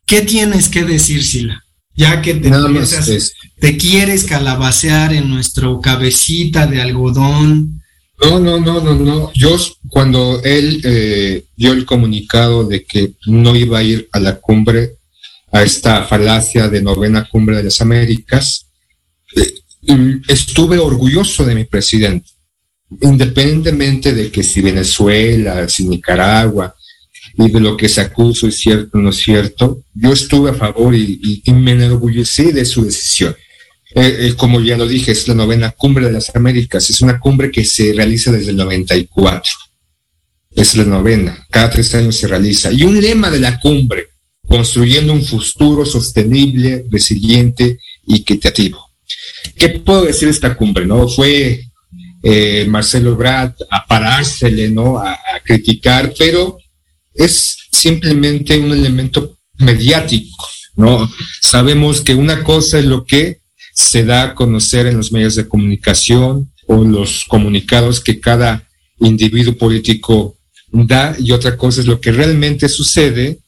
¿Qué 0.05 0.21
tienes 0.23 0.67
que 0.67 0.83
decir, 0.83 1.23
Sila? 1.23 1.63
Ya 1.95 2.21
que 2.21 2.33
te, 2.33 2.49
Nada 2.49 2.67
más 2.67 2.91
empiezas- 2.93 3.07
es- 3.07 3.33
te 3.61 3.77
quieres 3.77 4.25
calabacear 4.25 5.13
en 5.13 5.29
nuestro 5.29 5.79
cabecita 5.79 6.67
de 6.67 6.81
algodón. 6.81 7.81
No, 8.21 8.37
no, 8.37 8.59
no, 8.59 8.81
no, 8.81 8.95
no. 8.95 9.31
Yo 9.33 9.55
cuando 9.87 10.41
él 10.43 10.81
eh, 10.83 11.45
dio 11.55 11.71
el 11.71 11.85
comunicado 11.85 12.65
de 12.67 12.83
que 12.83 13.13
no 13.27 13.55
iba 13.55 13.79
a 13.79 13.83
ir 13.83 14.09
a 14.11 14.19
la 14.19 14.35
cumbre, 14.35 14.95
a 15.53 15.63
esta 15.63 16.03
falacia 16.03 16.67
de 16.67 16.81
novena 16.81 17.27
cumbre 17.31 17.55
de 17.57 17.63
las 17.63 17.79
Américas, 17.79 18.65
estuve 20.27 20.77
orgulloso 20.77 21.45
de 21.45 21.55
mi 21.55 21.65
presidente, 21.65 22.29
independientemente 23.01 24.13
de 24.13 24.31
que 24.31 24.43
si 24.43 24.61
Venezuela, 24.61 25.67
si 25.67 25.87
Nicaragua, 25.87 26.75
y 27.37 27.49
de 27.49 27.59
lo 27.59 27.77
que 27.77 27.87
se 27.87 28.01
acusa 28.01 28.47
es 28.47 28.57
cierto 28.57 28.97
o 28.97 29.01
no 29.01 29.09
es 29.11 29.17
cierto, 29.17 29.83
yo 29.93 30.11
estuve 30.11 30.49
a 30.49 30.53
favor 30.53 30.93
y, 30.95 31.41
y, 31.45 31.53
me 31.53 31.71
enorgullecí 31.71 32.51
de 32.51 32.65
su 32.65 32.83
decisión. 32.83 33.35
Eh, 33.95 34.17
eh, 34.19 34.33
como 34.35 34.61
ya 34.61 34.77
lo 34.77 34.87
dije, 34.87 35.11
es 35.11 35.27
la 35.27 35.33
novena 35.33 35.71
cumbre 35.71 36.05
de 36.05 36.11
las 36.11 36.35
Américas, 36.35 36.89
es 36.89 37.01
una 37.01 37.19
cumbre 37.19 37.49
que 37.49 37.65
se 37.65 37.93
realiza 37.93 38.31
desde 38.31 38.51
el 38.51 38.57
94. 38.57 39.51
Es 40.51 40.75
la 40.75 40.83
novena, 40.83 41.45
cada 41.49 41.69
tres 41.69 41.93
años 41.95 42.17
se 42.17 42.27
realiza. 42.27 42.71
Y 42.71 42.83
un 42.83 42.99
lema 42.99 43.29
de 43.31 43.39
la 43.39 43.59
cumbre, 43.59 44.07
construyendo 44.47 45.13
un 45.13 45.23
futuro 45.23 45.85
sostenible, 45.85 46.85
resiliente 46.91 47.79
y 48.05 48.17
equitativo. 48.17 48.88
¿Qué 49.55 49.69
puedo 49.69 50.05
decir 50.05 50.27
de 50.27 50.33
esta 50.33 50.55
cumbre? 50.55 50.85
No 50.85 51.07
fue 51.07 51.65
eh, 52.23 52.65
Marcelo 52.67 53.15
Brad 53.15 53.53
a 53.69 53.85
parársele, 53.85 54.69
¿no? 54.69 54.97
A, 54.97 55.13
a 55.13 55.39
criticar, 55.43 56.13
pero 56.17 56.57
es 57.13 57.57
simplemente 57.71 58.57
un 58.57 58.71
elemento 58.71 59.37
mediático, 59.57 60.47
¿no? 60.75 61.09
Sabemos 61.41 62.01
que 62.01 62.15
una 62.15 62.43
cosa 62.43 62.79
es 62.79 62.85
lo 62.85 63.05
que 63.05 63.39
se 63.73 64.03
da 64.03 64.23
a 64.23 64.35
conocer 64.35 64.87
en 64.87 64.97
los 64.97 65.11
medios 65.11 65.35
de 65.35 65.47
comunicación 65.47 66.51
o 66.67 66.83
los 66.83 67.25
comunicados 67.27 67.99
que 67.99 68.19
cada 68.19 68.67
individuo 68.99 69.57
político 69.57 70.37
da 70.71 71.15
y 71.17 71.31
otra 71.31 71.57
cosa 71.57 71.81
es 71.81 71.87
lo 71.87 71.99
que 71.99 72.11
realmente 72.11 72.69
sucede 72.69 73.39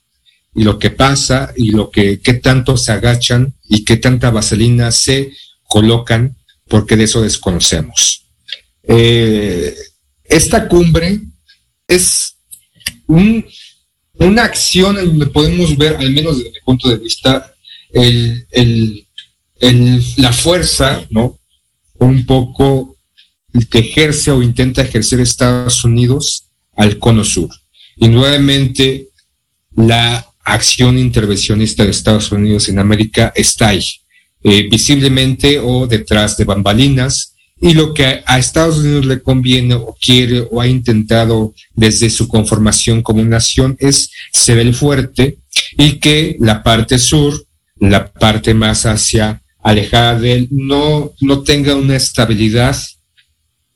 y 0.55 0.63
lo 0.63 0.79
que 0.79 0.89
pasa 0.89 1.53
y 1.55 1.71
lo 1.71 1.91
que 1.91 2.19
qué 2.19 2.33
tanto 2.35 2.77
se 2.77 2.91
agachan 2.91 3.53
y 3.69 3.83
qué 3.83 3.97
tanta 3.97 4.31
vaselina 4.31 4.91
se 4.91 5.31
colocan 5.71 6.35
porque 6.67 6.97
de 6.97 7.05
eso 7.05 7.21
desconocemos. 7.21 8.25
Eh, 8.83 9.73
esta 10.25 10.67
cumbre 10.67 11.21
es 11.87 12.35
un, 13.07 13.45
una 14.15 14.43
acción 14.43 14.99
en 14.99 15.05
donde 15.05 15.27
podemos 15.27 15.77
ver, 15.77 15.95
al 15.95 16.11
menos 16.11 16.37
desde 16.37 16.51
mi 16.51 16.59
punto 16.65 16.89
de 16.89 16.97
vista, 16.97 17.53
el, 17.93 19.07
la 20.17 20.33
fuerza, 20.33 21.05
¿no? 21.09 21.39
Un 21.99 22.25
poco 22.25 22.97
que 23.69 23.79
ejerce 23.79 24.31
o 24.31 24.43
intenta 24.43 24.81
ejercer 24.81 25.21
Estados 25.21 25.85
Unidos 25.85 26.47
al 26.75 26.99
cono 26.99 27.23
sur. 27.23 27.49
Y 27.95 28.09
nuevamente 28.09 29.07
la 29.75 30.27
acción 30.43 30.97
intervencionista 30.97 31.85
de 31.85 31.91
Estados 31.91 32.29
Unidos 32.31 32.67
en 32.67 32.79
América 32.79 33.31
está 33.35 33.69
ahí, 33.69 33.85
eh, 34.43 34.67
visiblemente 34.69 35.59
o 35.59 35.87
detrás 35.87 36.37
de 36.37 36.45
bambalinas, 36.45 37.31
y 37.61 37.75
lo 37.75 37.93
que 37.93 38.23
a 38.25 38.39
Estados 38.39 38.79
Unidos 38.79 39.05
le 39.05 39.21
conviene 39.21 39.75
o 39.75 39.95
quiere 40.01 40.47
o 40.49 40.59
ha 40.59 40.67
intentado 40.67 41.53
desde 41.75 42.09
su 42.09 42.27
conformación 42.27 43.03
como 43.03 43.23
nación 43.23 43.77
es 43.79 44.09
ser 44.33 44.57
el 44.57 44.73
fuerte 44.73 45.37
y 45.77 45.99
que 45.99 46.35
la 46.39 46.63
parte 46.63 46.97
sur, 46.97 47.45
la 47.77 48.11
parte 48.11 48.55
más 48.55 48.87
hacia 48.87 49.43
alejada 49.61 50.19
de 50.19 50.33
él, 50.33 50.47
no, 50.49 51.11
no 51.21 51.43
tenga 51.43 51.75
una 51.75 51.95
estabilidad 51.95 52.75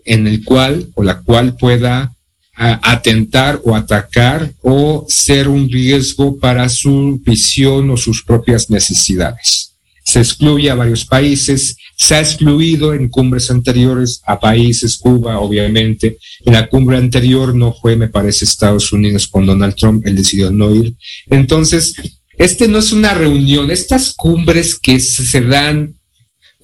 en 0.03 0.25
el 0.25 0.43
cual 0.43 0.89
o 0.95 1.03
la 1.03 1.21
cual 1.21 1.55
pueda 1.55 2.11
atentar 2.55 3.59
o 3.65 3.75
atacar 3.75 4.51
o 4.61 5.05
ser 5.09 5.47
un 5.47 5.69
riesgo 5.69 6.39
para 6.39 6.69
su 6.69 7.21
visión 7.23 7.89
o 7.89 7.97
sus 7.97 8.23
propias 8.23 8.69
necesidades. 8.69 9.64
Se 10.05 10.19
excluye 10.19 10.69
a 10.69 10.75
varios 10.75 11.03
países, 11.03 11.75
se 11.97 12.15
ha 12.15 12.19
excluido 12.19 12.93
en 12.93 13.09
cumbres 13.09 13.49
anteriores 13.49 14.21
a 14.25 14.39
países, 14.39 14.97
Cuba, 14.97 15.39
obviamente. 15.39 16.17
En 16.45 16.53
la 16.53 16.67
cumbre 16.67 16.97
anterior 16.97 17.55
no 17.55 17.73
fue, 17.73 17.95
me 17.95 18.07
parece, 18.07 18.45
Estados 18.45 18.93
Unidos 18.93 19.27
con 19.27 19.45
Donald 19.45 19.75
Trump, 19.75 20.05
él 20.05 20.15
decidió 20.15 20.51
no 20.51 20.73
ir. 20.73 20.95
Entonces, 21.29 21.95
este 22.37 22.67
no 22.67 22.77
es 22.77 22.91
una 22.91 23.13
reunión, 23.13 23.71
estas 23.71 24.13
cumbres 24.13 24.77
que 24.77 24.99
se 24.99 25.41
dan 25.41 25.95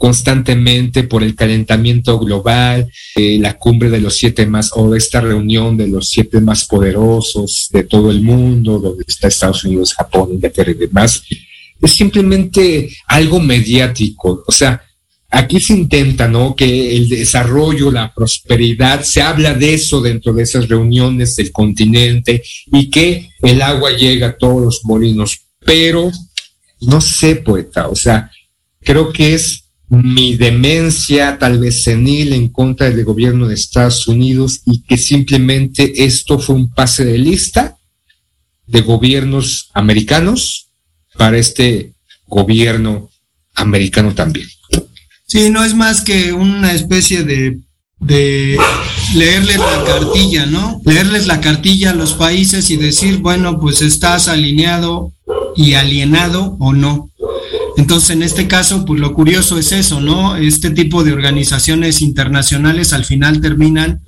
constantemente 0.02 1.04
por 1.04 1.22
el 1.22 1.36
calentamiento 1.36 2.18
global, 2.18 2.92
eh, 3.16 3.38
la 3.40 3.58
cumbre 3.60 3.92
de 3.92 4.02
los 4.02 4.16
siete 4.16 4.48
más, 4.48 4.72
o 4.74 4.96
esta 4.96 5.22
reunión 5.22 5.78
de 5.78 5.88
los 5.88 6.10
siete 6.10 6.42
más 6.42 6.66
poderosos 6.66 7.70
de 7.72 7.84
todo 7.84 8.10
el 8.10 8.22
mundo, 8.22 8.80
donde 8.80 9.06
está 9.08 9.28
Estados 9.28 9.64
Unidos, 9.64 9.94
Japón, 9.94 10.30
Inglaterra 10.34 10.72
y 10.72 10.74
demás, 10.74 11.24
es 11.82 11.92
simplemente 11.92 12.90
algo 13.08 13.40
mediático. 13.40 14.44
O 14.46 14.52
sea, 14.52 14.82
aquí 15.30 15.60
se 15.60 15.74
intenta, 15.74 16.28
¿no? 16.28 16.56
Que 16.56 16.96
el 16.96 17.10
desarrollo, 17.10 17.92
la 17.92 18.14
prosperidad, 18.14 19.04
se 19.04 19.22
habla 19.22 19.54
de 19.54 19.74
eso 19.74 20.02
dentro 20.02 20.34
de 20.34 20.44
esas 20.44 20.68
reuniones 20.68 21.36
del 21.36 21.52
continente 21.52 22.44
y 22.72 22.90
que 22.90 23.30
el 23.42 23.62
agua 23.62 23.92
llega 23.92 24.28
a 24.28 24.38
todos 24.38 24.62
los 24.62 24.82
molinos. 24.84 25.40
Pero, 25.66 26.12
no 26.82 27.02
sé, 27.02 27.38
poeta, 27.38 27.88
o 27.88 27.96
sea, 27.96 28.30
creo 28.82 29.12
que 29.12 29.34
es 29.34 29.66
mi 29.90 30.36
demencia 30.38 31.38
tal 31.38 31.60
vez 31.60 31.84
senil 31.84 32.32
en 32.32 32.48
contra 32.48 32.90
del 32.90 33.04
gobierno 33.04 33.48
de 33.48 33.56
Estados 33.56 34.08
Unidos 34.08 34.62
y 34.66 34.84
que 34.84 34.98
simplemente 34.98 36.06
esto 36.06 36.40
fue 36.40 36.56
un 36.56 36.74
pase 36.74 37.04
de 37.04 37.18
lista 37.18 37.78
de 38.68 38.82
gobiernos 38.82 39.70
americanos 39.74 40.71
para 41.18 41.38
este 41.38 41.94
gobierno 42.28 43.10
americano 43.56 44.14
también. 44.14 44.48
Sí, 45.28 45.50
no 45.50 45.64
es 45.64 45.76
más 45.76 46.02
que 46.02 46.34
una 46.34 46.74
especie 46.74 47.24
de, 47.24 47.60
de 48.00 48.58
leerles 49.16 49.58
la 49.58 49.84
cartilla, 49.86 50.46
¿no? 50.46 50.82
Leerles 50.84 51.28
la 51.28 51.40
cartilla 51.40 51.92
a 51.92 51.96
los 51.96 52.14
países 52.14 52.70
y 52.70 52.78
decir, 52.78 53.20
bueno, 53.20 53.60
pues 53.60 53.82
estás 53.82 54.28
alineado 54.28 55.14
y 55.56 55.76
alienado 55.76 56.58
o 56.60 56.74
no. 56.74 57.10
Entonces, 57.78 58.10
en 58.12 58.24
este 58.24 58.48
caso, 58.48 58.86
pues 58.86 59.00
lo 59.00 59.14
curioso 59.14 59.58
es 59.58 59.72
eso, 59.72 60.02
¿no? 60.02 60.36
Este 60.36 60.72
tipo 60.72 61.04
de 61.04 61.14
organizaciones 61.14 62.02
internacionales 62.02 62.94
al 62.94 63.06
final 63.06 63.40
terminan 63.40 64.02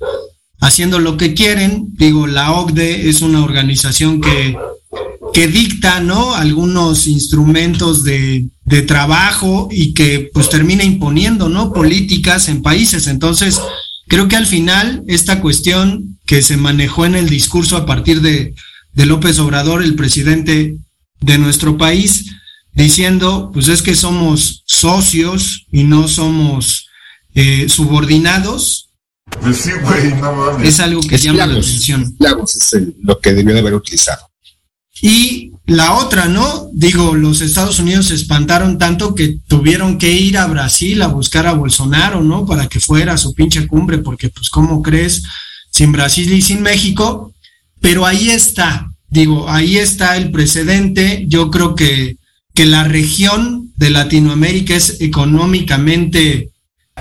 haciendo 0.60 0.98
lo 0.98 1.16
que 1.16 1.34
quieren. 1.34 1.86
Digo, 1.92 2.26
la 2.26 2.52
OCDE 2.52 3.08
es 3.08 3.22
una 3.22 3.42
organización 3.42 4.20
que, 4.20 4.56
que 5.34 5.48
dicta, 5.48 5.98
¿no? 5.98 6.36
Algunos 6.36 7.08
instrumentos 7.08 8.04
de, 8.04 8.46
de 8.64 8.82
trabajo 8.82 9.68
y 9.70 9.92
que 9.92 10.30
pues 10.32 10.48
termina 10.48 10.84
imponiendo, 10.84 11.48
¿no? 11.48 11.72
Políticas 11.72 12.48
en 12.48 12.62
países. 12.62 13.08
Entonces, 13.08 13.60
creo 14.06 14.28
que 14.28 14.36
al 14.36 14.46
final 14.46 15.02
esta 15.08 15.40
cuestión 15.40 16.20
que 16.24 16.40
se 16.40 16.56
manejó 16.56 17.04
en 17.04 17.16
el 17.16 17.28
discurso 17.28 17.76
a 17.76 17.84
partir 17.84 18.20
de, 18.20 18.54
de 18.92 19.06
López 19.06 19.40
Obrador, 19.40 19.82
el 19.82 19.96
presidente 19.96 20.76
de 21.20 21.38
nuestro 21.38 21.76
país, 21.76 22.26
diciendo, 22.72 23.50
pues 23.52 23.66
es 23.66 23.82
que 23.82 23.96
somos 23.96 24.62
socios 24.66 25.66
y 25.72 25.82
no 25.82 26.06
somos 26.06 26.86
eh, 27.34 27.68
subordinados. 27.68 28.90
Pues 29.40 29.66
es 30.62 30.78
algo 30.78 31.00
que 31.00 31.18
llama 31.18 31.38
la 31.46 31.54
atención. 31.54 32.16
es 32.54 32.76
lo 33.02 33.18
que 33.18 33.32
debió 33.32 33.52
de 33.52 33.60
haber 33.60 33.74
utilizado. 33.74 34.28
Y 35.00 35.52
la 35.66 35.94
otra, 35.94 36.26
¿no? 36.26 36.68
Digo, 36.72 37.14
los 37.14 37.40
Estados 37.40 37.78
Unidos 37.78 38.06
se 38.06 38.14
espantaron 38.14 38.78
tanto 38.78 39.14
que 39.14 39.38
tuvieron 39.46 39.98
que 39.98 40.12
ir 40.12 40.38
a 40.38 40.46
Brasil 40.46 41.02
a 41.02 41.08
buscar 41.08 41.46
a 41.46 41.52
Bolsonaro, 41.52 42.22
¿no? 42.22 42.46
Para 42.46 42.68
que 42.68 42.80
fuera 42.80 43.14
a 43.14 43.18
su 43.18 43.34
pinche 43.34 43.66
cumbre, 43.66 43.98
porque 43.98 44.28
pues, 44.28 44.48
¿cómo 44.48 44.82
crees? 44.82 45.22
Sin 45.70 45.92
Brasil 45.92 46.32
y 46.32 46.42
sin 46.42 46.62
México. 46.62 47.32
Pero 47.80 48.06
ahí 48.06 48.30
está, 48.30 48.90
digo, 49.08 49.50
ahí 49.50 49.78
está 49.78 50.16
el 50.16 50.30
precedente. 50.30 51.24
Yo 51.28 51.50
creo 51.50 51.74
que 51.74 52.16
que 52.54 52.64
la 52.64 52.84
región 52.84 53.72
de 53.76 53.90
Latinoamérica 53.90 54.74
es 54.74 55.00
económicamente... 55.00 56.50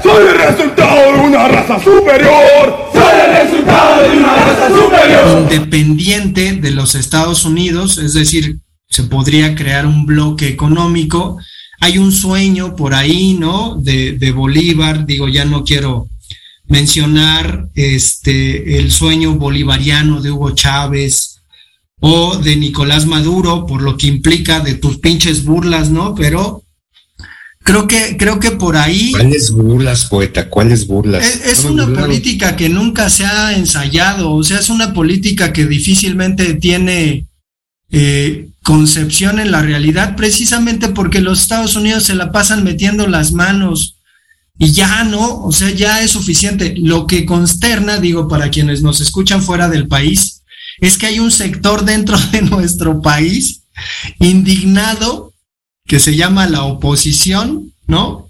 ¡Soy 0.02 0.28
el 0.28 0.36
resultado 0.36 1.14
de 1.14 1.20
una 1.20 1.48
raza 1.48 1.80
superior! 1.80 2.90
¡Soy 2.92 3.20
el 3.24 3.44
resultado 3.44 4.02
de 4.02 4.18
una 4.18 4.36
raza 4.36 4.68
superior! 4.70 5.43
Independiente 5.54 6.54
de 6.54 6.72
los 6.72 6.96
Estados 6.96 7.46
Unidos, 7.46 7.98
es 7.98 8.14
decir, 8.14 8.60
se 8.90 9.04
podría 9.04 9.56
crear 9.56 9.86
un 9.86 10.06
bloque 10.06 10.48
económico. 10.48 11.38
Hay 11.80 11.98
un 11.98 12.12
sueño 12.12 12.76
por 12.76 12.94
ahí, 12.94 13.36
¿no? 13.40 13.76
De, 13.76 14.14
de 14.14 14.32
Bolívar, 14.32 15.06
digo, 15.06 15.28
ya 15.28 15.46
no 15.46 15.64
quiero 15.64 16.08
mencionar 16.66 17.70
este 17.76 18.80
el 18.80 18.92
sueño 18.92 19.34
bolivariano 19.34 20.22
de 20.22 20.32
Hugo 20.32 20.52
Chávez, 20.52 21.34
o 22.06 22.36
de 22.36 22.58
Nicolás 22.58 23.06
Maduro, 23.06 23.66
por 23.66 23.82
lo 23.82 23.96
que 23.96 24.08
implica 24.08 24.60
de 24.60 24.74
tus 24.74 24.98
pinches 24.98 25.46
burlas, 25.46 25.90
¿no? 25.90 26.14
Pero 26.14 26.63
creo 27.64 27.88
que, 27.88 28.18
creo 28.18 28.40
que 28.40 28.52
por 28.52 28.78
ahí. 28.78 29.12
¿Cuáles 29.12 29.52
burlas, 29.52 30.06
poeta? 30.06 30.50
¿Cuáles 30.50 30.86
burlas? 30.88 31.42
Es, 31.46 31.64
una 31.66 31.88
política 31.88 32.56
que 32.56 32.70
nunca 32.70 33.10
se 33.10 33.26
ha 33.26 33.54
ensayado, 33.54 34.32
o 34.32 34.44
sea, 34.44 34.60
es 34.60 34.70
una 34.70 34.94
política 34.94 35.54
que 35.54 35.66
difícilmente 35.66 36.54
tiene 36.56 37.26
eh, 37.92 38.50
concepción 38.62 39.40
en 39.40 39.52
la 39.52 39.62
realidad, 39.62 40.16
precisamente 40.16 40.90
porque 40.90 41.22
los 41.22 41.42
Estados 41.42 41.76
Unidos 41.76 42.04
se 42.04 42.16
la 42.16 42.32
pasan 42.32 42.64
metiendo 42.64 43.08
las 43.08 43.32
manos 43.32 43.98
y 44.60 44.72
ya 44.72 45.04
no, 45.04 45.42
o 45.42 45.52
sea, 45.52 45.72
ya 45.72 46.02
es 46.02 46.12
suficiente. 46.12 46.76
Lo 46.78 47.08
que 47.08 47.26
consterna, 47.26 47.98
digo, 47.98 48.28
para 48.28 48.50
quienes 48.50 48.82
nos 48.84 49.02
escuchan 49.02 49.42
fuera 49.42 49.68
del 49.68 49.88
país, 49.88 50.44
es 50.80 50.98
que 50.98 51.08
hay 51.08 51.20
un 51.20 51.32
sector 51.32 51.86
dentro 51.86 52.18
de 52.32 52.42
nuestro 52.42 53.02
país 53.02 53.64
indignado 54.20 55.33
que 55.86 56.00
se 56.00 56.16
llama 56.16 56.48
la 56.48 56.64
oposición, 56.64 57.74
¿no? 57.88 58.30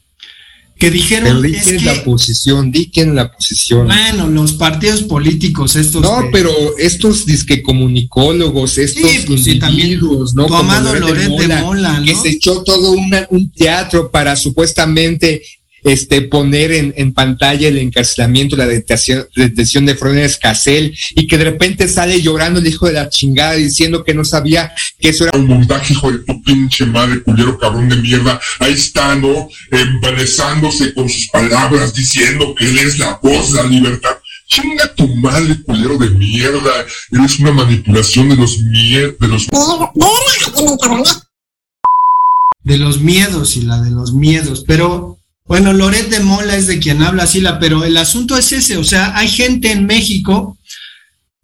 Que 0.77 0.89
dijeron 0.89 1.25
Pero 1.25 1.41
di 1.41 1.55
es 1.55 1.83
la 1.83 2.03
posición, 2.03 2.71
di 2.71 2.89
quién 2.91 3.15
la 3.15 3.31
posición. 3.31 3.85
bueno, 3.87 4.27
los 4.27 4.53
partidos 4.53 5.03
políticos 5.03 5.75
estos 5.75 6.01
No, 6.01 6.23
que- 6.23 6.29
pero 6.31 6.51
estos 6.77 7.25
disque 7.25 7.61
comunicólogos, 7.61 8.77
estos 8.79 9.09
Sí, 9.09 9.19
pues 9.27 9.43
sí, 9.43 9.59
también. 9.59 9.87
individuos, 9.91 10.33
¿no? 10.33 10.47
Tu 10.47 10.53
Como 10.53 10.73
Loret 10.73 11.29
de 11.37 11.47
Mola, 11.61 11.99
¿no? 11.99 12.05
que 12.05 12.15
se 12.15 12.29
echó 12.29 12.63
todo 12.63 12.91
una- 12.91 13.27
un 13.29 13.49
teatro 13.51 14.09
para 14.11 14.35
supuestamente 14.35 15.43
este 15.83 16.21
poner 16.21 16.71
en, 16.71 16.93
en 16.97 17.13
pantalla 17.13 17.67
el 17.67 17.77
encarcelamiento, 17.77 18.55
la 18.55 18.67
detención, 18.67 19.27
detención 19.35 19.85
de 19.85 19.95
Flores 19.95 20.37
Casel, 20.37 20.95
y 21.15 21.27
que 21.27 21.37
de 21.37 21.45
repente 21.45 21.87
sale 21.87 22.21
llorando 22.21 22.59
el 22.59 22.67
hijo 22.67 22.87
de 22.87 22.93
la 22.93 23.09
chingada 23.09 23.53
diciendo 23.53 24.03
que 24.03 24.13
no 24.13 24.23
sabía 24.23 24.73
que 24.99 25.09
eso 25.09 25.25
era 25.25 25.37
un 25.37 25.47
montaje, 25.47 25.93
hijo 25.93 26.11
de 26.11 26.19
tu 26.19 26.41
pinche 26.43 26.85
madre, 26.85 27.21
culero 27.21 27.57
cabrón 27.57 27.89
de 27.89 27.97
mierda. 27.97 28.39
Ahí 28.59 28.73
está, 28.73 29.15
¿no? 29.15 29.49
Embelezándose 29.71 30.93
con 30.93 31.09
sus 31.09 31.27
palabras, 31.29 31.93
diciendo 31.93 32.55
que 32.57 32.65
él 32.65 32.79
es 32.79 32.99
la 32.99 33.19
voz 33.21 33.51
de 33.51 33.63
la 33.63 33.69
libertad. 33.69 34.17
Chinga 34.47 34.93
tu 34.93 35.07
madre, 35.15 35.61
culero 35.63 35.97
de 35.97 36.09
mierda. 36.11 36.85
Eres 37.11 37.39
una 37.39 37.51
manipulación 37.51 38.29
de 38.29 38.35
los 38.35 38.59
mier 38.59 39.17
de 39.17 39.27
los 39.27 39.47
de 42.63 42.77
los 42.77 43.01
miedos 43.01 43.57
y 43.57 43.61
la 43.63 43.81
de 43.81 43.91
los 43.91 44.13
miedos, 44.13 44.63
pero 44.65 45.17
bueno, 45.45 45.73
Loret 45.73 46.09
de 46.09 46.21
Mola 46.21 46.55
es 46.55 46.67
de 46.67 46.79
quien 46.79 47.01
habla 47.01 47.27
Sila, 47.27 47.59
pero 47.59 47.83
el 47.83 47.97
asunto 47.97 48.37
es 48.37 48.51
ese, 48.51 48.77
o 48.77 48.83
sea, 48.83 49.17
hay 49.17 49.27
gente 49.27 49.71
en 49.71 49.85
México 49.85 50.57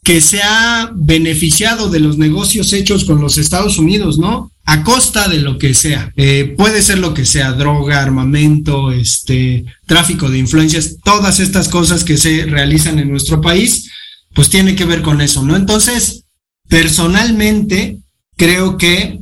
que 0.03 0.21
se 0.21 0.41
ha 0.41 0.91
beneficiado 0.95 1.89
de 1.89 1.99
los 1.99 2.17
negocios 2.17 2.73
hechos 2.73 3.05
con 3.05 3.21
los 3.21 3.37
Estados 3.37 3.77
Unidos, 3.77 4.17
¿no? 4.17 4.51
A 4.65 4.83
costa 4.83 5.27
de 5.27 5.39
lo 5.39 5.57
que 5.57 5.73
sea. 5.73 6.11
Eh, 6.15 6.55
puede 6.57 6.81
ser 6.81 6.99
lo 6.99 7.13
que 7.13 7.25
sea, 7.25 7.51
droga, 7.51 8.01
armamento, 8.01 8.91
este, 8.91 9.65
tráfico 9.85 10.29
de 10.29 10.39
influencias, 10.39 10.95
todas 11.03 11.39
estas 11.39 11.67
cosas 11.67 12.03
que 12.03 12.17
se 12.17 12.45
realizan 12.45 12.97
en 12.97 13.09
nuestro 13.09 13.41
país, 13.41 13.91
pues 14.33 14.49
tiene 14.49 14.75
que 14.75 14.85
ver 14.85 15.01
con 15.01 15.21
eso, 15.21 15.43
¿no? 15.43 15.55
Entonces, 15.55 16.23
personalmente, 16.67 17.99
creo 18.37 18.77
que 18.77 19.19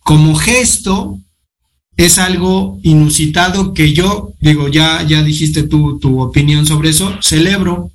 como 0.00 0.34
gesto, 0.34 1.20
es 1.96 2.18
algo 2.18 2.78
inusitado 2.82 3.72
que 3.72 3.92
yo, 3.92 4.32
digo, 4.40 4.68
ya, 4.68 5.02
ya 5.02 5.22
dijiste 5.22 5.62
tu, 5.62 6.20
opinión 6.20 6.66
sobre 6.66 6.90
eso, 6.90 7.18
celebro. 7.22 7.90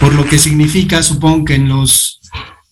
Por 0.00 0.14
lo 0.14 0.24
que 0.26 0.38
significa, 0.38 1.02
supongo 1.02 1.44
que 1.44 1.54
en 1.54 1.68
los, 1.68 2.20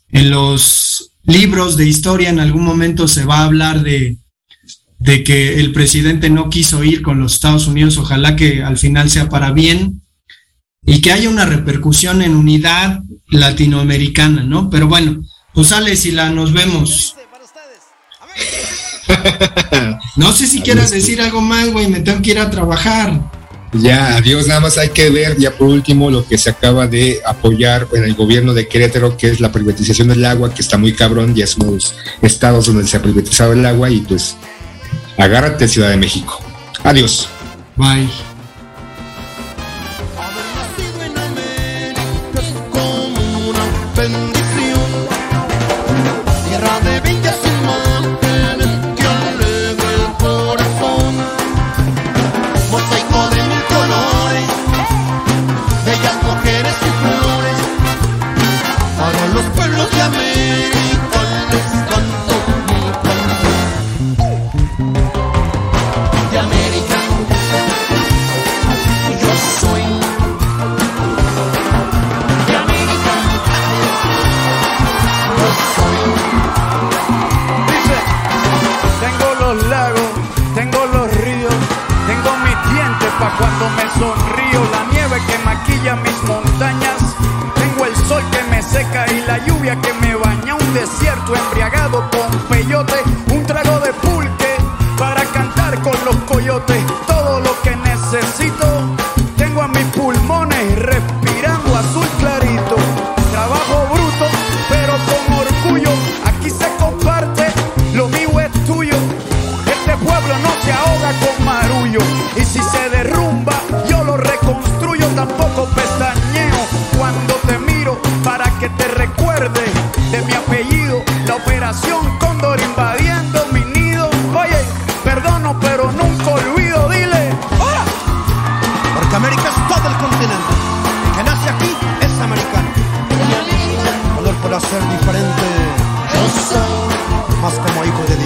en 0.08 0.30
los 0.30 1.10
libros 1.24 1.76
de 1.76 1.86
historia 1.86 2.30
en 2.30 2.40
algún 2.40 2.64
momento 2.64 3.08
se 3.08 3.24
va 3.24 3.38
a 3.38 3.44
hablar 3.44 3.82
de, 3.82 4.18
de 4.98 5.24
que 5.24 5.60
el 5.60 5.72
presidente 5.72 6.30
no 6.30 6.48
quiso 6.48 6.82
ir 6.84 7.02
con 7.02 7.20
los 7.20 7.34
Estados 7.34 7.66
Unidos, 7.66 7.98
ojalá 7.98 8.36
que 8.36 8.62
al 8.62 8.78
final 8.78 9.10
sea 9.10 9.28
para 9.28 9.52
bien 9.52 10.02
y 10.86 11.00
que 11.00 11.12
haya 11.12 11.28
una 11.28 11.44
repercusión 11.44 12.22
en 12.22 12.36
unidad 12.36 13.00
latinoamericana, 13.28 14.44
¿no? 14.44 14.70
Pero 14.70 14.86
bueno, 14.86 15.22
pues 15.54 15.68
sale 15.68 15.96
si 15.96 16.10
la 16.10 16.30
nos 16.30 16.52
vemos. 16.52 17.16
No 20.16 20.32
sé 20.32 20.46
si 20.46 20.60
quieras 20.60 20.90
decir 20.90 21.20
algo 21.20 21.40
más, 21.40 21.70
güey, 21.70 21.88
me 21.88 21.98
tengo 21.98 22.22
que 22.22 22.30
ir 22.30 22.38
a 22.38 22.48
trabajar. 22.48 23.20
Ya, 23.72 24.16
adiós, 24.16 24.46
nada 24.46 24.60
más 24.60 24.78
hay 24.78 24.90
que 24.90 25.10
ver 25.10 25.36
ya 25.36 25.50
por 25.50 25.68
último 25.68 26.08
lo 26.08 26.24
que 26.24 26.38
se 26.38 26.50
acaba 26.50 26.86
de 26.86 27.20
apoyar 27.26 27.88
en 27.92 28.04
el 28.04 28.14
gobierno 28.14 28.54
de 28.54 28.68
Querétaro, 28.68 29.16
que 29.16 29.28
es 29.28 29.40
la 29.40 29.50
privatización 29.50 30.08
del 30.08 30.24
agua, 30.24 30.54
que 30.54 30.62
está 30.62 30.78
muy 30.78 30.92
cabrón, 30.92 31.34
ya 31.34 31.44
es 31.44 31.56
uno 31.56 31.66
de 31.66 31.72
los 31.72 31.96
estados 32.22 32.66
donde 32.66 32.86
se 32.86 32.96
ha 32.96 33.02
privatizado 33.02 33.52
el 33.52 33.66
agua 33.66 33.90
y 33.90 34.00
pues 34.00 34.36
agárrate 35.18 35.66
Ciudad 35.66 35.90
de 35.90 35.96
México. 35.96 36.40
Adiós. 36.84 37.28
Bye. 37.76 38.08
Baña, 90.16 90.54
un 90.54 90.74
desierto 90.74 91.34
embriagado 91.34 92.08
con 92.10 92.38
peyote, 92.48 92.94
un 93.32 93.44
trago 93.46 93.78
de 93.80 93.92
pulque 93.94 94.56
para 94.98 95.22
cantar 95.24 95.80
con 95.82 95.96
los 96.04 96.16
coyotes, 96.24 96.82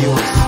You. 0.01 0.48